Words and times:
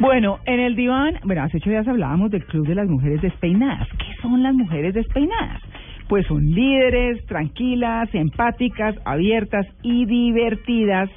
Bueno, 0.00 0.38
en 0.46 0.60
el 0.60 0.76
diván, 0.76 1.16
bueno, 1.24 1.42
hace 1.42 1.58
ocho 1.58 1.68
días 1.68 1.86
hablábamos 1.86 2.30
del 2.30 2.46
Club 2.46 2.66
de 2.66 2.74
las 2.74 2.88
Mujeres 2.88 3.20
Despeinadas. 3.20 3.86
¿Qué 3.98 4.22
son 4.22 4.42
las 4.42 4.54
mujeres 4.54 4.94
despeinadas? 4.94 5.60
Pues 6.08 6.26
son 6.26 6.42
líderes, 6.42 7.24
tranquilas, 7.26 8.08
empáticas, 8.14 8.96
abiertas 9.04 9.66
y 9.82 10.06
divertidas, 10.06 11.10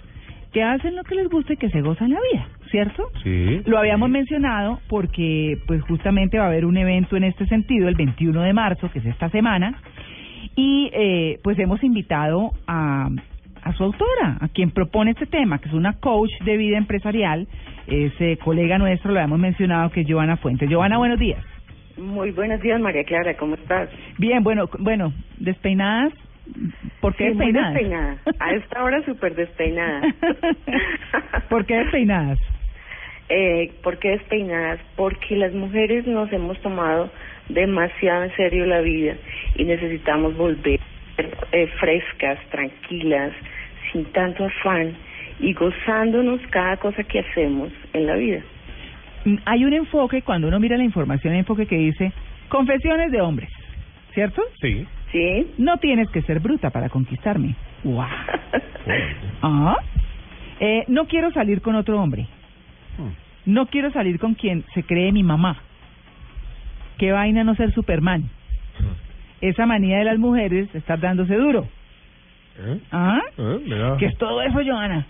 que 0.51 0.63
hacen 0.63 0.97
lo 0.97 1.04
que 1.04 1.15
les 1.15 1.29
gusta 1.29 1.54
y 1.54 1.57
que 1.57 1.69
se 1.69 1.79
gozan 1.79 2.11
la 2.11 2.19
vida, 2.33 2.46
¿cierto? 2.71 3.09
Sí. 3.23 3.61
Lo 3.65 3.79
habíamos 3.79 4.09
mencionado 4.09 4.79
porque, 4.89 5.59
pues 5.65 5.81
justamente 5.84 6.38
va 6.38 6.43
a 6.43 6.47
haber 6.47 6.65
un 6.65 6.75
evento 6.75 7.15
en 7.15 7.23
este 7.23 7.45
sentido 7.47 7.88
el 7.88 7.95
21 7.95 8.41
de 8.41 8.52
marzo, 8.52 8.91
que 8.91 9.00
es 9.00 9.05
esta 9.05 9.29
semana, 9.29 9.79
y 10.57 10.89
eh, 10.93 11.39
pues 11.41 11.57
hemos 11.57 11.81
invitado 11.86 12.52
a, 12.68 13.07
a 13.64 13.73
su 13.73 13.84
autora, 13.84 14.38
a 14.41 14.48
quien 14.50 14.71
propone 14.71 15.11
este 15.11 15.25
tema, 15.25 15.59
que 15.59 15.68
es 15.70 15.73
una 15.73 15.93
coach 16.00 16.32
de 16.43 16.57
vida 16.57 16.77
empresarial, 16.77 17.48
ese 17.88 18.37
colega 18.37 18.78
nuestro, 18.78 19.11
lo 19.11 19.20
habíamos 19.20 19.39
mencionado, 19.39 19.89
que 19.92 20.01
es 20.01 20.07
Giovanna 20.07 20.37
Fuentes. 20.37 20.70
Giovanna, 20.70 20.97
buenos 20.97 21.20
días. 21.20 21.43
Muy 21.97 22.32
buenos 22.32 22.60
días, 22.61 22.79
María 22.82 23.04
Clara, 23.04 23.36
¿cómo 23.37 23.56
estás? 23.56 23.89
Bien, 24.18 24.43
bueno, 24.43 24.68
bueno, 24.79 25.14
despeinadas, 25.37 26.11
¿por 27.01 27.15
qué 27.15 27.29
Sí, 27.29 27.36
muy 27.36 27.51
despeinadas? 27.51 27.73
despeinada. 27.75 28.18
A 28.39 28.54
esta 28.54 28.84
hora 28.84 29.06
súper 29.06 29.36
despeinada. 29.36 30.01
¿Por 31.50 31.65
qué 31.65 31.75
despeinadas? 31.75 32.39
eh, 33.30 33.72
¿Por 33.84 33.98
qué 34.00 34.09
despeinadas? 34.11 34.80
Porque 34.95 35.36
las 35.36 35.53
mujeres 35.53 36.06
nos 36.08 36.31
hemos 36.34 36.59
tomado 36.61 37.09
demasiado 37.50 38.23
en 38.23 38.36
serio 38.36 38.66
la 38.66 38.81
vida 38.81 39.16
y 39.56 39.64
necesitamos 39.64 40.36
volver 40.36 40.80
eh, 41.52 41.67
frescas, 41.80 42.39
tranquilas, 42.50 43.31
sin 43.94 44.03
tanto 44.11 44.44
afán 44.45 44.94
y 45.39 45.53
gozándonos 45.53 46.42
cada 46.50 46.75
cosa 46.78 47.03
que 47.03 47.20
hacemos 47.20 47.70
en 47.94 48.06
la 48.08 48.16
vida. 48.16 48.42
Mm, 49.25 49.36
Hay 49.45 49.64
un 49.64 49.73
enfoque, 49.73 50.22
cuando 50.22 50.48
uno 50.50 50.59
mira 50.59 50.76
la 50.78 50.84
información, 50.84 51.31
hay 51.31 51.38
un 51.38 51.44
enfoque 51.44 51.66
que 51.66 51.78
dice 51.78 52.12
confesiones 52.50 53.12
de 53.12 53.22
hombres, 53.22 53.50
¿cierto? 54.14 54.42
Sí. 54.62 54.86
¿Sí? 55.12 55.48
No 55.58 55.78
tienes 55.78 56.09
que 56.09 56.22
ser 56.23 56.40
bruta 56.40 56.72
para 56.72 56.90
conquistarme. 56.90 57.56
¡Guau! 57.84 58.09
Ah. 59.42 59.78
Eh, 60.60 60.84
no 60.88 61.06
quiero 61.08 61.32
salir 61.32 61.62
con 61.62 61.76
otro 61.76 62.02
hombre. 62.02 62.28
No 63.45 63.66
quiero 63.67 63.92
salir 63.92 64.20
con 64.20 64.34
quien 64.36 64.64
se 64.73 64.84
cree 64.84 65.12
mi 65.12 65.23
mamá. 65.23 65.58
Qué 66.98 67.12
vaina 67.12 67.44
no 67.44 67.56
ser 67.56 67.73
Superman. 67.73 68.30
Esa 69.42 69.66
manía 69.66 69.98
de 70.00 70.06
las 70.06 70.17
mujeres 70.20 70.72
de 70.72 70.80
estar 70.80 71.00
dándose 71.00 71.36
duro. 71.36 71.67
¿Eh? 72.59 72.80
¿Ah? 72.92 73.22
¿Eh? 73.38 73.96
¿Qué 74.00 74.06
es 74.08 74.18
todo 74.18 74.42
eso, 74.42 74.59
Joana? 74.66 75.06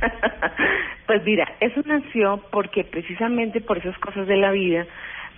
pues 1.06 1.24
mira, 1.24 1.46
eso 1.60 1.80
nació 1.86 2.42
porque 2.50 2.84
precisamente 2.84 3.60
por 3.60 3.78
esas 3.78 3.98
cosas 3.98 4.26
de 4.26 4.36
la 4.36 4.50
vida 4.52 4.86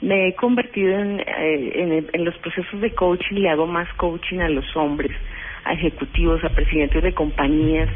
me 0.01 0.29
he 0.29 0.35
convertido 0.35 0.99
en, 0.99 1.21
eh, 1.21 1.73
en, 1.75 1.93
el- 1.93 2.11
en 2.13 2.25
los 2.25 2.37
procesos 2.39 2.81
de 2.81 2.93
coaching, 2.95 3.37
le 3.37 3.51
hago 3.51 3.67
más 3.67 3.89
coaching 3.95 4.39
a 4.41 4.49
los 4.49 4.77
hombres, 4.77 5.13
a 5.65 5.73
ejecutivos, 5.73 6.43
a 6.45 6.49
presidentes 6.51 7.03
de 7.03 7.13
compañías 7.15 7.89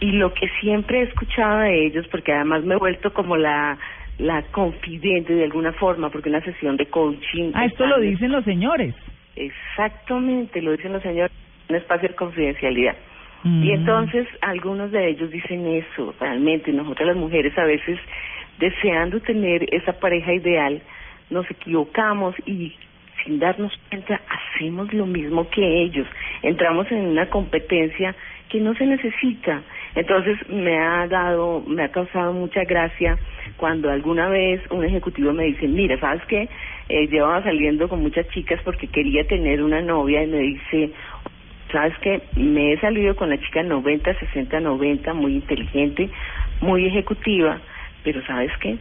y 0.00 0.12
lo 0.12 0.32
que 0.34 0.48
siempre 0.60 1.00
he 1.00 1.02
escuchado 1.04 1.60
de 1.60 1.86
ellos, 1.86 2.06
porque 2.08 2.32
además 2.32 2.64
me 2.64 2.74
he 2.74 2.78
vuelto 2.78 3.12
como 3.12 3.36
la 3.36 3.78
la 4.16 4.42
confidente 4.52 5.34
de 5.34 5.42
alguna 5.42 5.72
forma, 5.72 6.08
porque 6.08 6.28
una 6.28 6.40
sesión 6.40 6.76
de 6.76 6.86
coaching... 6.86 7.50
Ah, 7.52 7.64
esto 7.64 7.84
lo 7.84 7.98
dicen 7.98 8.30
los 8.30 8.44
señores. 8.44 8.94
Exactamente, 9.34 10.62
lo 10.62 10.70
dicen 10.70 10.92
los 10.92 11.02
señores, 11.02 11.32
un 11.68 11.76
espacio 11.76 12.08
de 12.08 12.14
confidencialidad. 12.14 12.96
Y 13.44 13.48
Mm. 13.48 13.74
entonces 13.74 14.26
algunos 14.40 14.90
de 14.90 15.08
ellos 15.08 15.30
dicen 15.30 15.66
eso, 15.66 16.14
realmente 16.18 16.72
nosotras 16.72 17.08
las 17.08 17.16
mujeres 17.16 17.56
a 17.58 17.64
veces 17.64 17.98
deseando 18.58 19.20
tener 19.20 19.66
esa 19.74 19.92
pareja 19.92 20.32
ideal, 20.32 20.80
nos 21.30 21.50
equivocamos 21.50 22.34
y 22.46 22.74
sin 23.22 23.38
darnos 23.38 23.72
cuenta 23.88 24.20
hacemos 24.28 24.92
lo 24.92 25.06
mismo 25.06 25.48
que 25.50 25.82
ellos, 25.82 26.06
entramos 26.42 26.90
en 26.90 27.06
una 27.06 27.28
competencia 27.28 28.14
que 28.48 28.60
no 28.60 28.74
se 28.74 28.86
necesita. 28.86 29.62
Entonces 29.94 30.36
me 30.48 30.78
ha 30.78 31.06
dado, 31.06 31.62
me 31.66 31.84
ha 31.84 31.88
causado 31.90 32.32
mucha 32.32 32.64
gracia 32.64 33.18
cuando 33.56 33.90
alguna 33.90 34.28
vez 34.28 34.60
un 34.70 34.84
ejecutivo 34.84 35.32
me 35.32 35.44
dice, 35.44 35.66
mira, 35.68 35.98
¿sabes 35.98 36.22
qué? 36.26 36.48
Eh, 36.88 37.06
llevaba 37.08 37.42
saliendo 37.42 37.88
con 37.88 38.02
muchas 38.02 38.28
chicas 38.28 38.60
porque 38.64 38.88
quería 38.88 39.26
tener 39.26 39.62
una 39.62 39.80
novia 39.80 40.22
y 40.22 40.26
me 40.26 40.38
dice, 40.38 40.90
sabes 41.74 41.98
que 41.98 42.22
me 42.36 42.72
he 42.72 42.80
salido 42.80 43.16
con 43.16 43.30
la 43.30 43.38
chica 43.38 43.62
90, 43.62 44.14
60, 44.14 44.60
90, 44.60 45.12
muy 45.12 45.34
inteligente, 45.34 46.08
muy 46.60 46.86
ejecutiva, 46.86 47.58
pero 48.04 48.24
sabes 48.26 48.52
qué, 48.60 48.76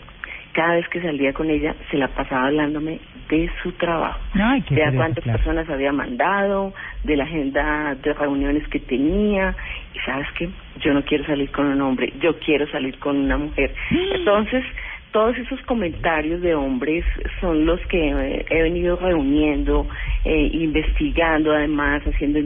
cada 0.54 0.76
vez 0.76 0.88
que 0.90 1.02
salía 1.02 1.34
con 1.34 1.50
ella 1.50 1.76
se 1.90 1.98
la 1.98 2.08
pasaba 2.10 2.46
hablándome 2.48 3.00
de 3.30 3.50
su 3.64 3.72
trabajo, 3.74 4.20
Ay, 4.36 4.64
de 4.70 4.84
a 4.84 4.92
cuántas 4.92 5.24
claro. 5.24 5.40
personas 5.40 5.68
había 5.70 5.92
mandado, 5.92 6.72
de 7.04 7.18
la 7.18 7.24
agenda 7.24 7.96
de 7.96 8.14
reuniones 8.14 8.68
que 8.68 8.80
tenía, 8.80 9.56
y 9.96 10.00
sabes 10.06 10.28
qué, 10.38 10.50
yo 10.82 10.94
no 10.94 11.02
quiero 11.04 11.26
salir 11.26 11.50
con 11.50 11.66
un 11.66 11.82
hombre, 11.82 12.14
yo 12.22 12.38
quiero 12.38 12.68
salir 12.68 13.00
con 13.00 13.18
una 13.18 13.38
mujer. 13.38 13.74
Entonces, 14.14 14.64
todos 15.12 15.36
esos 15.38 15.60
comentarios 15.62 16.42
de 16.42 16.54
hombres 16.54 17.04
son 17.42 17.66
los 17.66 17.80
que 17.88 18.46
he 18.48 18.62
venido 18.62 18.98
reuniendo, 18.98 19.88
eh, 20.26 20.50
investigando 20.54 21.54
además, 21.54 22.04
haciendo 22.04 22.40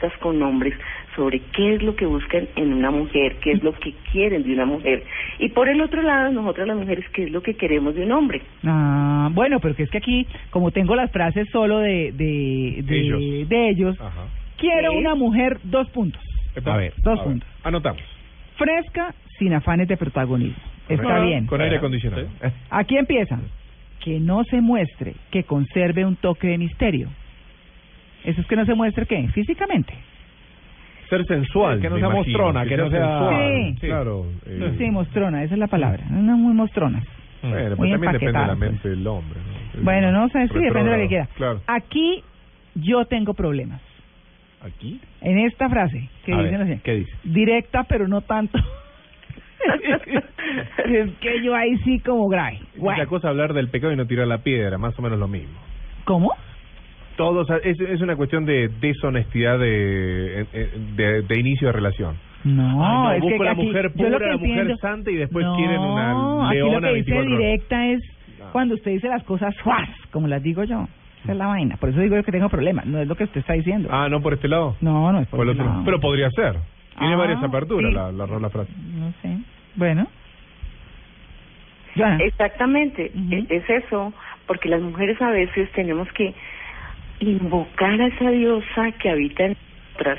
entrevistas 0.00 0.12
con 0.20 0.42
hombres 0.42 0.74
sobre 1.16 1.40
qué 1.54 1.74
es 1.74 1.82
lo 1.82 1.94
que 1.96 2.06
buscan 2.06 2.48
en 2.56 2.72
una 2.72 2.90
mujer, 2.90 3.36
qué 3.42 3.52
es 3.52 3.62
lo 3.62 3.72
que 3.72 3.92
quieren 4.12 4.42
de 4.42 4.52
una 4.54 4.64
mujer. 4.64 5.02
Y 5.38 5.48
por 5.50 5.68
el 5.68 5.80
otro 5.80 6.02
lado, 6.02 6.30
nosotras 6.32 6.66
las 6.68 6.76
mujeres, 6.76 7.04
qué 7.12 7.24
es 7.24 7.30
lo 7.30 7.42
que 7.42 7.54
queremos 7.54 7.94
de 7.94 8.04
un 8.04 8.12
hombre. 8.12 8.42
Ah, 8.64 9.28
bueno, 9.32 9.58
pero 9.60 9.74
que 9.74 9.84
es 9.84 9.90
que 9.90 9.98
aquí, 9.98 10.26
como 10.50 10.70
tengo 10.70 10.94
las 10.94 11.10
frases 11.10 11.48
solo 11.50 11.78
de, 11.78 12.12
de, 12.12 12.82
de, 12.84 13.00
Ellos. 13.00 13.48
de 13.48 13.68
ellos, 13.70 14.00
Ajá. 14.00 14.26
quiero 14.58 14.92
Sí. 14.92 14.98
una 14.98 15.14
mujer, 15.14 15.58
dos 15.64 15.88
puntos. 15.90 16.22
A 16.64 16.76
ver, 16.76 16.92
Dos 16.98 17.18
a 17.18 17.22
ver. 17.22 17.24
puntos. 17.24 17.48
Anotamos. 17.64 18.02
Fresca, 18.56 19.14
sin 19.38 19.52
afanes 19.54 19.88
de 19.88 19.96
protagonismo. 19.96 20.62
Está 20.88 21.20
bien. 21.20 21.46
Con 21.46 21.60
aire 21.60 21.76
acondicionado. 21.76 22.26
Aquí 22.70 22.96
empieza. 22.96 23.38
Que 24.00 24.18
no 24.18 24.42
se 24.44 24.60
muestre, 24.60 25.14
que 25.30 25.44
conserve 25.44 26.04
un 26.04 26.16
toque 26.16 26.48
de 26.48 26.58
misterio. 26.58 27.08
Eso 28.24 28.40
es 28.40 28.46
que 28.46 28.56
no 28.56 28.64
se 28.66 28.74
muestre, 28.74 29.06
¿qué? 29.06 29.28
Físicamente. 29.28 29.94
Ser 31.08 31.24
sensual. 31.26 31.80
Que 31.80 31.90
no 31.90 31.96
sea 31.98 32.06
imagino, 32.08 32.38
mostrona, 32.38 32.64
que 32.66 32.76
no 32.76 32.90
sea- 32.90 33.00
sensual. 33.00 33.74
Sí. 33.80 33.86
Claro. 33.86 34.26
eh, 34.46 34.74
Sí, 34.78 34.90
mostrona, 34.90 35.42
esa 35.42 35.54
es 35.54 35.58
la 35.60 35.66
palabra. 35.66 36.04
No 36.10 36.36
muy 36.36 36.54
mostrona. 36.54 37.02
Bueno, 37.42 37.76
Muy 37.76 37.76
pues 37.76 37.90
también 37.92 38.12
depende 38.12 38.38
de 38.40 38.46
la 38.46 38.54
mente 38.54 38.88
del 38.90 39.06
hombre. 39.06 39.40
¿no? 39.74 39.82
Bueno, 39.82 40.12
no 40.12 40.28
sé, 40.28 40.46
sí, 40.48 40.58
depende 40.58 40.90
de 40.90 40.96
lo 40.96 41.02
que 41.02 41.08
quiera. 41.08 41.26
Claro. 41.36 41.60
Aquí 41.66 42.22
yo 42.74 43.06
tengo 43.06 43.32
problemas. 43.34 43.80
¿Aquí? 44.62 45.00
En 45.22 45.38
esta 45.38 45.70
frase 45.70 46.08
que 46.26 46.32
dicen 46.32 46.58
ver, 46.58 46.62
así. 46.74 46.80
¿qué 46.84 46.94
dice? 46.96 47.12
Directa, 47.24 47.84
pero 47.84 48.06
no 48.08 48.20
tanto. 48.20 48.58
es 50.86 51.10
que 51.20 51.42
yo 51.42 51.54
ahí 51.54 51.78
sí 51.78 51.98
como 52.00 52.28
grave. 52.28 52.60
Es 52.74 52.80
Bueno, 52.80 52.98
la 52.98 53.06
cosa 53.06 53.28
hablar 53.30 53.54
del 53.54 53.68
pecado 53.68 53.92
y 53.92 53.96
no 53.96 54.06
tirar 54.06 54.26
la 54.26 54.38
piedra, 54.38 54.76
más 54.78 54.98
o 54.98 55.02
menos 55.02 55.18
lo 55.18 55.28
mismo. 55.28 55.58
¿Cómo? 56.04 56.30
Todos, 57.20 57.48
es, 57.64 57.78
es 57.78 58.00
una 58.00 58.16
cuestión 58.16 58.44
de 58.46 58.68
deshonestidad 58.80 59.58
de, 59.58 60.46
de, 60.96 61.22
de 61.22 61.40
inicio 61.40 61.66
de 61.68 61.72
relación. 61.72 62.16
No, 62.44 62.82
Ay, 62.82 62.94
no, 63.02 63.12
es 63.12 63.20
busco 63.20 63.38
que 63.38 63.44
la 63.44 63.50
aquí- 63.50 63.62
mujer 63.66 63.92
pura, 63.92 64.18
la 64.18 64.36
mujer 64.38 64.76
santa 64.78 65.10
y 65.10 65.16
después 65.16 65.44
no, 65.44 65.56
quieren 65.56 65.78
una 65.80 66.46
aquí 66.48 66.56
leona 66.56 66.80
lo 66.80 66.94
que 66.94 66.94
dice 66.94 67.10
24 67.12 67.26
horas. 67.26 67.38
directa 67.38 67.86
es 67.88 68.00
No. 68.38 68.52
cuando 68.52 68.74
usted 68.76 68.90
dice 68.92 69.08
las 69.08 69.22
cosas 69.24 69.54
suas, 69.62 69.88
como 70.10 70.26
las 70.28 70.42
digo 70.42 70.64
yo. 70.64 70.88
Esa 71.22 71.32
es 71.32 71.38
la 71.38 71.48
vaina. 71.48 71.76
Por 71.76 71.90
eso 71.90 72.00
digo 72.00 72.16
yo 72.16 72.22
que 72.22 72.32
tengo 72.32 72.48
problemas. 72.48 72.86
No 72.86 72.98
es 72.98 73.06
lo 73.06 73.14
que 73.14 73.24
usted 73.24 73.40
está 73.40 73.52
diciendo. 73.52 73.90
Ah, 73.92 74.08
¿no 74.08 74.22
por 74.22 74.32
este 74.32 74.48
lado? 74.48 74.76
No, 74.80 75.12
no 75.12 75.20
es 75.20 75.28
por 75.28 75.40
Por 75.40 75.46
el 75.48 75.52
ese 75.52 75.60
otro. 75.60 75.72
lado. 75.72 75.84
Pero 75.84 76.00
podría 76.00 76.30
ser. 76.30 76.54
Tiene 76.98 77.12
Ah, 77.12 77.18
varias 77.18 77.42
aperturas 77.42 77.90
sí. 77.90 77.94
la, 77.94 78.10
la, 78.10 78.26
la 78.38 78.48
frase. 78.48 78.72
No 78.94 79.12
sé. 79.20 79.36
Bueno. 79.76 80.06
Joana. 81.94 82.18
Exactamente, 82.24 83.10
e- 83.30 83.46
es 83.50 83.68
eso, 83.68 84.12
porque 84.46 84.68
las 84.68 84.80
mujeres 84.80 85.20
a 85.20 85.30
veces 85.30 85.70
tenemos 85.72 86.08
que 86.12 86.32
invocar 87.20 88.00
a 88.00 88.06
esa 88.06 88.30
diosa 88.30 88.92
que 88.92 89.10
habita 89.10 89.44
en 89.44 89.56
nosotras 89.92 90.18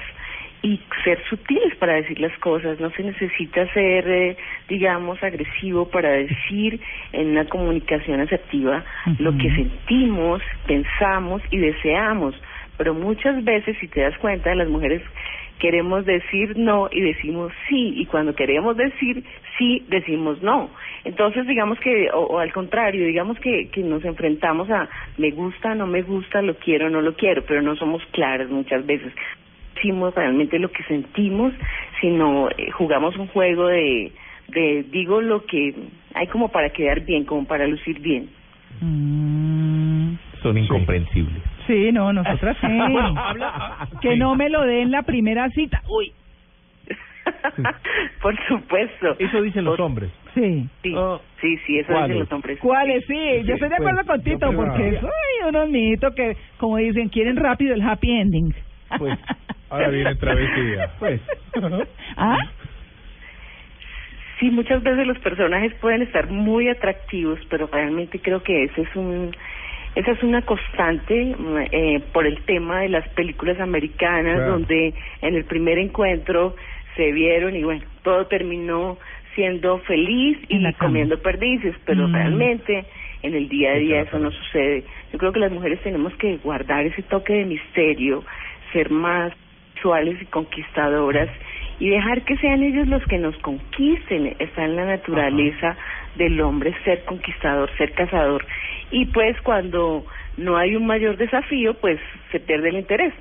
y 0.64 0.80
ser 1.04 1.20
sutiles 1.28 1.76
para 1.78 1.94
decir 1.94 2.20
las 2.20 2.38
cosas, 2.38 2.80
no 2.80 2.92
se 2.92 3.04
necesita 3.04 3.66
ser, 3.74 4.08
eh, 4.08 4.38
digamos, 4.70 5.22
agresivo 5.24 5.90
para 5.90 6.10
decir 6.12 6.80
en 7.14 7.32
una 7.32 7.46
comunicación 7.46 8.22
asertiva 8.22 8.84
lo 9.18 9.36
que 9.38 9.50
sentimos, 9.56 10.42
pensamos 10.68 11.42
y 11.50 11.58
deseamos, 11.58 12.36
pero 12.78 12.94
muchas 12.94 13.44
veces, 13.44 13.76
si 13.80 13.88
te 13.88 14.02
das 14.02 14.18
cuenta, 14.20 14.54
las 14.54 14.70
mujeres 14.70 15.02
queremos 15.62 16.06
decir 16.06 16.58
no 16.58 16.90
y 16.92 17.02
decimos 17.02 17.54
sí, 17.70 17.94
y 17.96 18.08
cuando 18.08 18.34
queremos 18.34 18.76
decir 18.76 19.24
sí, 19.58 19.86
decimos 19.90 20.42
no. 20.42 20.72
Entonces, 21.04 21.46
digamos 21.46 21.80
que, 21.80 22.10
o, 22.12 22.40
al 22.40 22.52
contrario, 22.52 23.06
digamos 23.06 23.40
que, 23.40 23.70
que 23.70 23.82
nos 23.84 24.04
enfrentamos 24.04 24.70
a 24.72 24.90
me 25.18 25.30
gusta, 25.30 25.76
no 25.76 25.86
me 25.86 26.02
gusta, 26.02 26.42
lo 26.42 26.56
quiero, 26.56 26.90
no 26.90 27.02
lo 27.02 27.14
quiero, 27.14 27.44
pero 27.46 27.62
no 27.62 27.76
somos 27.76 28.04
claras 28.12 28.50
muchas 28.50 28.86
veces. 28.86 29.14
Decimos 29.76 30.16
realmente 30.16 30.58
lo 30.58 30.72
que 30.72 30.84
sentimos, 30.84 31.54
sino 32.02 32.50
eh, 32.50 32.72
jugamos 32.72 33.16
un 33.18 33.28
juego 33.28 33.68
de, 33.68 34.12
de 34.48 34.84
digo 34.92 35.22
lo 35.22 35.46
que 35.46 35.76
hay 36.16 36.26
como 36.28 36.50
para 36.50 36.72
quedar 36.72 37.02
bien, 37.02 37.24
como 37.26 37.46
para 37.46 37.68
lucir 37.68 38.00
bien. 38.00 38.30
Mm, 38.82 40.16
Son 40.42 40.58
incomprensibles. 40.58 41.42
sí, 41.68 41.92
no, 41.92 42.12
nosotras 42.14 42.58
sí. 42.62 42.68
que 44.02 44.16
no 44.18 44.36
me 44.36 44.50
lo 44.50 44.62
den 44.64 44.90
la 44.92 45.04
primera 45.04 45.50
cita. 45.50 45.82
Uy, 45.88 46.12
Por 48.22 48.36
supuesto. 48.48 49.16
Eso 49.20 49.42
dicen 49.42 49.64
los 49.66 49.78
Por- 49.78 49.86
hombres. 49.86 50.10
sí. 50.34 50.68
Sí, 50.82 50.94
Oh. 50.96 51.22
sí, 51.40 51.58
sí, 51.66 51.78
eso 51.80 51.88
¿Cuáles? 51.92 52.08
dicen 52.10 52.20
los 52.20 52.32
hombres. 52.32 52.60
¿Cuáles? 52.60 53.06
Sí, 53.06 53.44
yo 53.46 53.54
estoy 53.54 53.70
de 53.70 53.76
acuerdo 53.76 53.98
pues, 54.04 54.08
con 54.08 54.24
Tito, 54.24 54.52
yo 54.52 54.58
creo- 54.58 54.66
porque 54.72 55.00
soy 55.00 55.50
unos 55.50 55.70
mitos 55.70 56.16
que, 56.16 56.36
como 56.58 56.78
dicen, 56.78 57.10
quieren 57.10 57.36
rápido 57.38 57.74
el 57.76 57.82
happy 57.84 58.10
ending. 58.12 58.54
Pues, 58.98 59.18
ahora 59.70 59.90
viene 59.90 60.16
travesía. 60.16 60.92
Pues. 61.00 61.22
¿Ah? 62.18 62.40
Sí, 64.40 64.50
muchas 64.50 64.82
veces 64.82 65.06
los 65.06 65.20
personajes 65.20 65.74
pueden 65.76 66.02
estar 66.02 66.28
muy 66.28 66.68
atractivos, 66.68 67.40
pero 67.50 67.68
realmente 67.72 68.20
creo 68.20 68.42
que 68.42 68.64
ese 68.64 68.82
es 68.82 68.96
un 68.96 69.32
esa 69.96 70.12
es 70.12 70.24
una 70.24 70.42
constante 70.44 71.36
eh, 71.72 72.02
por 72.14 72.26
el 72.26 72.42
tema 72.44 72.82
de 72.82 72.90
las 72.90 73.08
películas 73.10 73.60
americanas, 73.60 74.38
Claro. 74.38 74.52
donde 74.54 74.94
en 75.22 75.36
el 75.36 75.44
primer 75.46 75.78
encuentro 75.78 76.56
se 76.96 77.12
vieron 77.12 77.56
y 77.56 77.64
bueno, 77.64 77.82
todo 78.04 78.28
terminó 78.28 78.98
siendo 79.36 79.80
feliz 79.80 80.38
y 80.50 80.74
comiendo 80.74 81.18
perdices, 81.22 81.76
pero 81.86 82.08
Mm. 82.08 82.14
realmente 82.14 82.86
en 83.24 83.34
el 83.36 83.48
día 83.50 83.72
a 83.72 83.76
día 83.76 84.02
eso 84.02 84.20
no 84.20 84.32
sucede. 84.32 84.84
Yo 85.14 85.20
creo 85.20 85.32
que 85.32 85.40
las 85.40 85.52
mujeres 85.52 85.80
tenemos 85.82 86.14
que 86.16 86.38
guardar 86.38 86.86
ese 86.86 87.02
toque 87.04 87.34
de 87.34 87.46
misterio, 87.46 88.24
ser 88.74 88.90
más 88.90 89.32
sexuales 89.74 90.22
y 90.22 90.26
conquistadoras 90.26 91.30
y 91.80 91.90
dejar 91.90 92.22
que 92.24 92.38
sean 92.38 92.62
ellos 92.62 92.88
los 92.88 93.04
que 93.06 93.18
nos 93.18 93.36
conquisten. 93.38 94.36
Está 94.40 94.66
en 94.66 94.76
la 94.76 94.86
naturaleza 94.86 95.76
del 96.16 96.40
hombre 96.42 96.74
ser 96.84 97.04
conquistador, 97.06 97.70
ser 97.78 97.92
cazador. 97.94 98.46
Y 98.92 99.06
pues 99.08 99.40
cuando 99.42 100.06
no 100.38 100.58
hay 100.58 100.76
un 100.76 100.86
mayor 100.86 101.18
desafío, 101.18 101.74
pues 101.76 102.00
se 102.32 102.40
pierde 102.40 102.70
el 102.70 102.78
interés. 102.78 103.14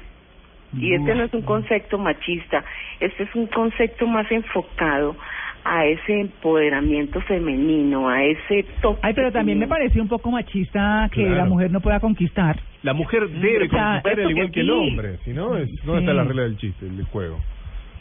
Y 0.76 0.94
este 0.94 1.14
no 1.16 1.24
es 1.24 1.34
un 1.34 1.42
concepto 1.42 1.98
machista, 1.98 2.64
este 3.00 3.24
es 3.24 3.34
un 3.34 3.48
concepto 3.48 4.06
más 4.06 4.30
enfocado 4.30 5.16
a 5.64 5.84
ese 5.84 6.20
empoderamiento 6.20 7.20
femenino, 7.22 8.08
a 8.08 8.22
ese 8.24 8.64
toque. 8.80 9.00
Ay, 9.02 9.12
pero 9.14 9.32
también 9.32 9.58
me 9.58 9.66
pareció 9.66 10.00
un 10.00 10.08
poco 10.08 10.30
machista 10.30 11.08
que 11.12 11.22
Claro. 11.22 11.36
la 11.36 11.44
mujer 11.44 11.70
no 11.72 11.80
pueda 11.80 11.98
conquistar. 11.98 12.60
La 12.84 12.94
mujer 12.94 13.28
debe 13.28 13.66
O 13.66 13.68
sea, 13.70 14.00
conquistar 14.00 14.20
al 14.24 14.30
igual 14.30 14.46
que 14.46 14.52
que 14.52 14.60
el 14.60 14.66
sí. 14.66 14.72
hombre, 14.72 15.16
si 15.24 15.32
no, 15.32 15.56
es, 15.56 15.68
¿dónde 15.84 16.02
Sí. 16.02 16.06
está 16.06 16.14
la 16.14 16.24
regla 16.24 16.42
del 16.44 16.56
chiste, 16.56 16.86
del 16.86 17.04
juego? 17.06 17.40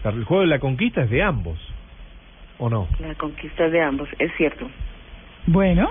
El 0.05 0.23
juego 0.25 0.41
de 0.41 0.47
la 0.47 0.59
conquista 0.59 1.01
es 1.01 1.09
de 1.09 1.23
ambos, 1.23 1.59
¿o 2.59 2.69
no? 2.69 2.87
La 2.99 3.15
conquista 3.15 3.67
de 3.69 3.81
ambos, 3.81 4.07
es 4.19 4.31
cierto. 4.37 4.69
Bueno, 5.47 5.89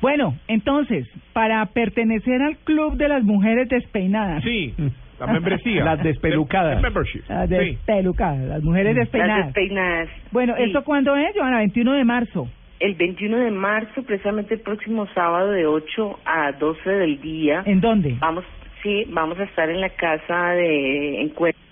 bueno, 0.00 0.34
entonces, 0.48 1.06
para 1.32 1.64
pertenecer 1.66 2.40
al 2.40 2.56
club 2.58 2.96
de 2.96 3.08
las 3.08 3.22
mujeres 3.24 3.68
despeinadas, 3.68 4.42
Sí, 4.44 4.72
la 5.18 5.26
membresía. 5.26 5.84
Las 5.84 6.02
despelucadas. 6.02 6.76
The- 6.76 6.80
the 6.80 6.82
membership. 6.88 7.22
las 7.28 7.48
Sí. 7.48 7.54
despelucadas, 7.56 8.38
las 8.48 8.62
mujeres 8.62 8.94
Las 8.96 9.04
despeinadas. 9.04 9.46
despeinadas. 9.46 10.08
Bueno, 10.30 10.54
Sí. 10.56 10.62
¿esto 10.64 10.84
cuándo 10.84 11.16
es, 11.16 11.34
Joana? 11.36 11.58
21 11.58 11.92
de 11.94 12.04
marzo. 12.04 12.48
El 12.80 12.94
21 12.94 13.38
de 13.38 13.50
marzo, 13.50 14.04
precisamente 14.04 14.54
el 14.54 14.60
próximo 14.60 15.08
sábado 15.08 15.50
de 15.50 15.66
8 15.66 16.20
a 16.24 16.52
12 16.52 16.88
del 16.88 17.20
día. 17.20 17.62
¿En 17.66 17.80
dónde? 17.80 18.14
Vamos, 18.20 18.44
sí, 18.84 19.04
vamos 19.08 19.36
a 19.40 19.42
estar 19.44 19.68
en 19.68 19.80
la 19.80 19.88
casa 19.90 20.50
de 20.52 21.20
Encuentros 21.22 21.64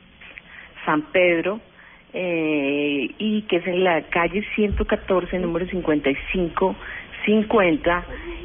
San 0.85 1.03
Pedro, 1.13 1.61
eh, 2.19 3.11
y 3.19 3.43
que 3.43 3.57
es 3.57 3.67
en 3.67 3.85
la 3.85 4.01
calle 4.09 4.43
114, 4.55 5.39
número 5.39 5.67
5550, 5.67 8.05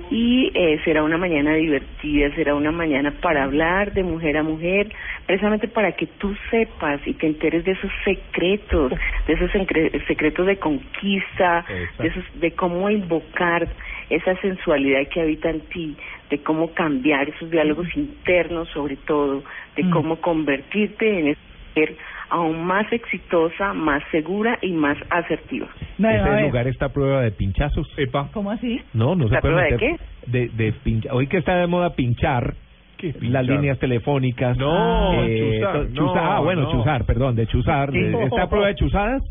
y 0.09 0.51
eh, 0.53 0.81
será 0.83 1.03
una 1.03 1.17
mañana 1.17 1.53
divertida, 1.53 2.35
será 2.35 2.53
una 2.53 2.73
mañana 2.73 3.11
para 3.21 3.45
hablar 3.45 3.93
de 3.93 4.03
mujer 4.03 4.35
a 4.35 4.43
mujer, 4.43 4.91
precisamente 5.25 5.69
para 5.69 5.93
que 5.93 6.05
tú 6.05 6.35
sepas 6.49 6.99
y 7.05 7.13
te 7.13 7.27
enteres 7.27 7.63
de 7.63 7.71
esos 7.71 7.89
secretos, 8.03 8.91
de 9.25 9.33
esos 9.33 9.49
secre- 9.51 10.05
secretos 10.05 10.47
de 10.47 10.57
conquista, 10.57 11.63
Exacto. 11.69 12.03
de, 12.03 12.09
esos, 12.09 12.25
de 12.41 12.51
cómo 12.51 12.89
invocar 12.89 13.69
esa 14.09 14.35
sensualidad 14.41 15.07
que 15.07 15.21
habita 15.21 15.49
en 15.49 15.61
ti, 15.61 15.95
de 16.29 16.39
cómo 16.39 16.73
cambiar 16.73 17.29
esos 17.29 17.49
diálogos 17.49 17.87
internos 17.95 18.67
sobre 18.73 18.97
todo, 18.97 19.45
de 19.77 19.89
cómo 19.91 20.17
convertirte 20.17 21.19
en 21.19 21.27
esa 21.29 21.39
mujer 21.69 21.95
aún 22.31 22.65
más 22.65 22.91
exitosa, 22.91 23.73
más 23.73 24.01
segura 24.11 24.57
y 24.61 24.71
más 24.71 24.97
asertiva. 25.09 25.67
No, 25.99 26.07
a 26.07 26.15
Ese 26.15 26.29
ver, 26.29 26.41
lugar 26.45 26.67
está 26.67 26.85
a 26.87 26.89
prueba 26.93 27.21
de 27.21 27.31
pinchazos. 27.31 27.87
Epa. 27.97 28.29
¿Cómo 28.33 28.49
así? 28.51 28.81
No, 28.93 29.15
no 29.15 29.27
se 29.27 29.35
¿La 29.35 29.41
puede 29.41 29.53
prueba 29.53 29.67
de 29.69 29.71
meter. 29.87 29.99
De, 30.27 30.47
de 30.63 30.73
pincha- 30.83 31.09
Hoy 31.13 31.27
que 31.27 31.37
está 31.37 31.55
de 31.57 31.67
moda 31.67 31.93
pinchar, 31.95 32.55
¿Qué 32.97 33.13
las 33.21 33.45
líneas 33.45 33.77
telefónicas. 33.79 34.57
No, 34.57 35.23
eh, 35.23 35.59
chuzar, 35.59 35.89
no. 35.91 36.15
Ah, 36.15 36.39
bueno, 36.39 36.61
no. 36.63 36.71
chuzar, 36.71 37.05
perdón, 37.05 37.35
de 37.35 37.47
chuzar. 37.47 37.91
Sí. 37.91 37.99
de- 37.99 38.23
¿Está 38.25 38.43
a 38.43 38.49
prueba 38.49 38.67
de 38.67 38.75
chuzadas? 38.75 39.23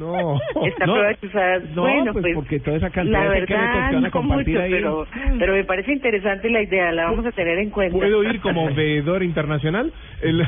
No. 0.00 0.36
Esta 0.64 0.86
no, 0.86 0.92
prueba 0.94 1.08
de 1.10 1.16
chuzadas, 1.16 1.62
no, 1.74 1.82
bueno, 1.82 2.12
pues, 2.12 2.22
pues, 2.22 2.34
porque 2.34 2.60
toda 2.60 2.78
esa 2.78 2.88
cantidad 2.90 3.18
la 3.20 3.24
de 3.30 3.40
verdad 3.40 3.46
que 3.46 3.54
van 3.54 3.94
a 3.96 4.00
no 4.00 4.10
compartir 4.10 4.54
mucho, 4.54 4.64
ahí. 4.64 4.70
pero, 4.72 5.06
pero 5.38 5.52
me 5.52 5.64
parece 5.64 5.92
interesante 5.92 6.48
la 6.50 6.62
idea, 6.62 6.90
la 6.92 7.04
vamos 7.10 7.26
a 7.26 7.32
tener 7.32 7.58
en 7.58 7.70
cuenta. 7.70 7.96
¿Puedo 7.98 8.24
ir 8.24 8.40
como 8.40 8.66
veedor 8.74 9.22
internacional? 9.22 9.92
El, 10.22 10.44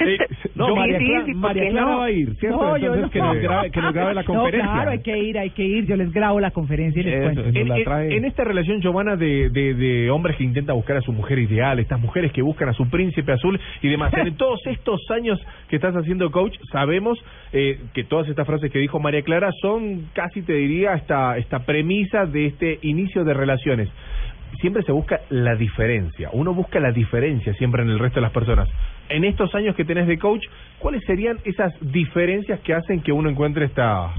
No, 0.54 0.66
Sí, 0.66 0.72
María, 0.74 0.98
sí, 0.98 1.04
Clara, 1.06 1.24
sí, 1.24 1.32
¿por 1.32 1.40
María 1.40 1.62
qué 1.64 1.70
Clara 1.70 1.86
no? 1.90 1.98
va 1.98 2.04
a 2.04 2.10
ir, 2.10 2.34
¿cierto? 2.36 2.56
No, 2.58 2.76
yo 2.76 2.94
Entonces 2.94 3.02
no. 3.02 3.10
que, 3.10 3.18
nos 3.20 3.36
grabe, 3.42 3.70
que 3.70 3.80
nos 3.80 3.94
grabe 3.94 4.14
la 4.14 4.20
No, 4.22 4.26
conferencia. 4.26 4.72
claro, 4.72 4.90
hay 4.90 4.98
que 5.02 5.18
ir, 5.18 5.38
hay 5.38 5.50
que 5.50 5.64
ir. 5.64 5.86
Yo 5.86 5.96
les 5.96 6.12
grabo 6.12 6.40
la 6.40 6.50
conferencia 6.50 7.00
y 7.00 7.04
les 7.04 7.14
Eso, 7.14 7.22
cuento. 7.42 7.58
en, 7.58 7.68
la 7.68 7.78
en- 7.78 7.84
trae. 7.84 8.16
en 8.16 8.24
esta 8.24 8.44
relación, 8.44 8.80
Giovanna, 8.80 9.16
de, 9.16 9.48
de, 9.50 9.74
de 9.74 10.10
hombres 10.10 10.36
que 10.36 10.44
intentan 10.44 10.76
buscar 10.76 10.96
a 10.96 11.00
su 11.00 11.12
mujer 11.12 11.38
ideal, 11.38 11.78
estas 11.78 12.00
mujeres 12.00 12.32
que 12.32 12.42
buscan 12.42 12.68
a 12.68 12.72
su 12.72 12.88
príncipe 12.90 13.32
azul 13.32 13.58
y 13.82 13.88
demás, 13.88 14.12
en 14.14 14.34
todos 14.36 14.60
estos 14.66 15.00
años 15.10 15.40
que 15.68 15.76
estás 15.76 15.94
haciendo 15.94 16.30
coach, 16.30 16.56
sabemos 16.72 17.18
eh, 17.52 17.78
que 17.94 18.04
todas 18.04 18.28
estas 18.28 18.46
frases 18.46 18.70
que 18.70 18.78
dijo 18.78 19.00
María 19.00 19.22
Clara 19.22 19.50
son 19.62 20.06
casi, 20.12 20.42
te 20.42 20.52
diría, 20.54 20.94
esta, 20.94 21.38
esta 21.38 21.60
premisa 21.60 22.26
de 22.26 22.46
este 22.46 22.78
inicio 22.82 23.24
de 23.24 23.34
relaciones. 23.34 23.88
Siempre 24.60 24.82
se 24.82 24.92
busca 24.92 25.20
la 25.30 25.54
diferencia, 25.54 26.28
uno 26.32 26.52
busca 26.52 26.80
la 26.80 26.90
diferencia 26.92 27.54
siempre 27.54 27.82
en 27.82 27.88
el 27.90 27.98
resto 27.98 28.16
de 28.16 28.22
las 28.22 28.32
personas. 28.32 28.68
En 29.10 29.24
estos 29.24 29.54
años 29.54 29.76
que 29.76 29.84
tenés 29.84 30.06
de 30.06 30.18
coach, 30.18 30.46
¿cuáles 30.78 31.02
serían 31.04 31.38
esas 31.44 31.72
diferencias 31.80 32.60
que 32.60 32.74
hacen 32.74 33.02
que 33.02 33.12
uno 33.12 33.28
encuentre 33.28 33.66
esta 33.66 34.14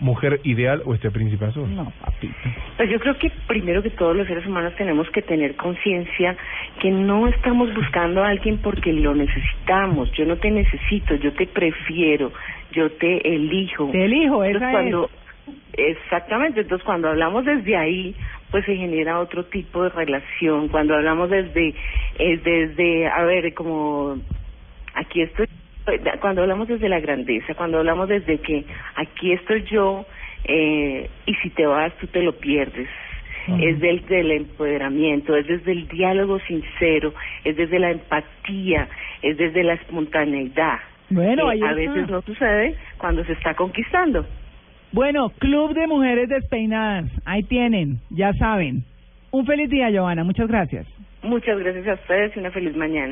mujer 0.00 0.40
ideal 0.44 0.82
o 0.84 0.94
este 0.94 1.10
príncipe 1.10 1.44
azul? 1.44 1.74
No, 1.74 1.92
papito. 2.00 2.34
Pues 2.76 2.90
yo 2.90 2.98
creo 2.98 3.18
que 3.18 3.30
primero 3.46 3.82
que 3.82 3.90
todos 3.90 4.16
los 4.16 4.26
seres 4.26 4.46
humanos 4.46 4.74
tenemos 4.76 5.08
que 5.10 5.22
tener 5.22 5.56
conciencia 5.56 6.36
que 6.80 6.90
no 6.90 7.28
estamos 7.28 7.72
buscando 7.74 8.22
a 8.22 8.28
alguien 8.28 8.58
porque 8.58 8.92
lo 8.92 9.14
necesitamos. 9.14 10.10
Yo 10.12 10.24
no 10.24 10.36
te 10.36 10.50
necesito, 10.50 11.14
yo 11.16 11.32
te 11.32 11.46
prefiero, 11.46 12.32
yo 12.72 12.90
te 12.92 13.34
elijo. 13.34 13.90
Te 13.90 14.04
elijo, 14.04 14.44
esa 14.44 14.50
Entonces, 14.52 14.70
cuando, 14.72 15.10
Exactamente, 15.74 16.60
entonces 16.60 16.84
cuando 16.84 17.08
hablamos 17.08 17.44
desde 17.44 17.76
ahí, 17.76 18.14
pues 18.52 18.66
se 18.66 18.76
genera 18.76 19.18
otro 19.18 19.46
tipo 19.46 19.82
de 19.82 19.88
relación. 19.88 20.68
Cuando 20.68 20.94
hablamos 20.94 21.30
desde, 21.30 21.74
eh, 22.18 22.36
desde, 22.44 23.08
a 23.08 23.24
ver, 23.24 23.52
como 23.54 24.18
aquí 24.94 25.22
estoy, 25.22 25.46
cuando 26.20 26.42
hablamos 26.42 26.68
desde 26.68 26.88
la 26.88 27.00
grandeza, 27.00 27.54
cuando 27.54 27.78
hablamos 27.78 28.08
desde 28.08 28.38
que 28.38 28.64
aquí 28.94 29.32
estoy 29.32 29.64
yo 29.64 30.04
eh, 30.44 31.08
y 31.26 31.34
si 31.36 31.50
te 31.50 31.66
vas 31.66 31.92
tú 31.96 32.06
te 32.06 32.22
lo 32.22 32.32
pierdes. 32.32 32.88
Es 33.58 33.80
del, 33.80 34.06
del 34.06 34.30
empoderamiento, 34.30 35.34
es 35.34 35.44
desde 35.48 35.72
el 35.72 35.88
diálogo 35.88 36.38
sincero, 36.46 37.12
es 37.42 37.56
desde 37.56 37.80
la 37.80 37.90
empatía, 37.90 38.88
es 39.20 39.36
desde 39.36 39.64
la 39.64 39.72
espontaneidad. 39.72 40.78
Bueno, 41.10 41.48
ahí 41.48 41.60
a 41.60 41.74
veces 41.74 42.08
no 42.08 42.22
sucede 42.22 42.76
cuando 42.98 43.24
se 43.24 43.32
está 43.32 43.54
conquistando. 43.54 44.24
Bueno, 44.92 45.30
Club 45.38 45.72
de 45.72 45.86
Mujeres 45.86 46.28
Despeinadas. 46.28 47.10
Ahí 47.24 47.42
tienen, 47.44 47.98
ya 48.10 48.34
saben. 48.34 48.84
Un 49.30 49.46
feliz 49.46 49.70
día, 49.70 49.90
Joana. 49.90 50.22
Muchas 50.22 50.48
gracias. 50.48 50.86
Muchas 51.22 51.58
gracias 51.58 51.86
a 51.88 51.94
ustedes 51.94 52.36
y 52.36 52.40
una 52.40 52.50
feliz 52.50 52.76
mañana. 52.76 53.10